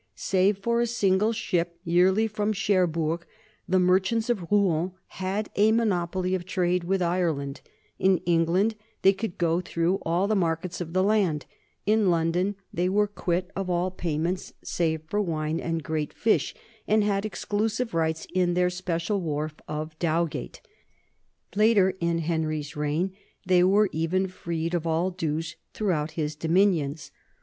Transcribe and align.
Save 0.15 0.57
for 0.57 0.81
a 0.81 0.87
single 0.87 1.31
ship 1.31 1.77
yearly 1.83 2.25
from 2.25 2.53
Cherbourg, 2.53 3.23
the 3.69 3.77
merchants 3.77 4.31
of 4.31 4.51
Rouen 4.51 4.93
had 5.09 5.51
a 5.55 5.71
monopoly 5.71 6.33
of 6.33 6.43
trade 6.43 6.83
with 6.85 7.03
Ireland; 7.03 7.61
in 7.99 8.17
England 8.25 8.73
they 9.03 9.13
could 9.13 9.37
go 9.37 9.61
through 9.61 9.99
all 10.01 10.27
the 10.27 10.35
mar 10.35 10.57
kets 10.57 10.81
of 10.81 10.93
the 10.93 11.03
land; 11.03 11.45
in 11.85 12.09
London 12.09 12.55
they 12.73 12.89
were 12.89 13.05
quit 13.05 13.51
of 13.55 13.69
all 13.69 13.91
pay 13.91 14.17
ments 14.17 14.53
save 14.63 15.03
for 15.03 15.21
wine 15.21 15.59
and 15.59 15.83
great 15.83 16.13
fish 16.13 16.55
and 16.87 17.03
had 17.03 17.23
exclusive 17.23 17.93
rights 17.93 18.25
in 18.33 18.55
their 18.55 18.71
special 18.71 19.21
wharf 19.21 19.53
of 19.67 19.99
Dowgate. 19.99 20.61
Later 21.55 21.91
in 21.99 22.17
Henry's 22.17 22.75
reign 22.75 23.13
they 23.45 23.63
were 23.63 23.87
even 23.91 24.25
freed 24.27 24.73
of 24.73 24.87
all 24.87 25.11
dues 25.11 25.57
through 25.75 25.91
out 25.91 26.11
his 26.17 26.35
dominions. 26.35 27.11